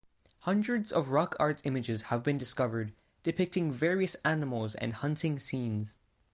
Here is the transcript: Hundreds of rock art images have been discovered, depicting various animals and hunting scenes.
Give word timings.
Hundreds 0.39 0.91
of 0.91 1.11
rock 1.11 1.35
art 1.39 1.61
images 1.63 2.01
have 2.09 2.23
been 2.23 2.35
discovered, 2.35 2.91
depicting 3.21 3.71
various 3.71 4.15
animals 4.25 4.73
and 4.73 4.93
hunting 4.93 5.37
scenes. 5.37 5.95